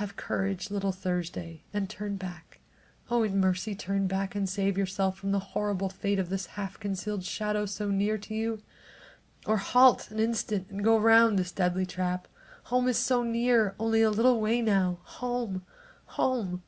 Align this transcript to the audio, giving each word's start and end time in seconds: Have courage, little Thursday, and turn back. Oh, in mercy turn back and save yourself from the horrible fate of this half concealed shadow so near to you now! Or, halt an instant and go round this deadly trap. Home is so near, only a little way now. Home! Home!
Have 0.00 0.16
courage, 0.16 0.70
little 0.70 0.92
Thursday, 0.92 1.62
and 1.74 1.90
turn 1.90 2.16
back. 2.16 2.58
Oh, 3.10 3.22
in 3.22 3.38
mercy 3.38 3.74
turn 3.74 4.06
back 4.06 4.34
and 4.34 4.48
save 4.48 4.78
yourself 4.78 5.18
from 5.18 5.30
the 5.30 5.40
horrible 5.52 5.90
fate 5.90 6.18
of 6.18 6.30
this 6.30 6.46
half 6.56 6.80
concealed 6.80 7.22
shadow 7.22 7.66
so 7.66 7.90
near 7.90 8.16
to 8.16 8.34
you 8.34 8.50
now! 8.50 8.62
Or, 9.52 9.56
halt 9.58 10.10
an 10.10 10.20
instant 10.20 10.68
and 10.70 10.82
go 10.82 10.96
round 10.96 11.38
this 11.38 11.52
deadly 11.52 11.84
trap. 11.84 12.28
Home 12.72 12.88
is 12.88 12.96
so 12.96 13.22
near, 13.22 13.74
only 13.78 14.00
a 14.00 14.08
little 14.10 14.40
way 14.40 14.62
now. 14.62 15.00
Home! 15.02 15.66
Home! 16.16 16.62